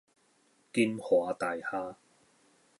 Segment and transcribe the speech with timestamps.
[0.71, 1.93] 金華大廈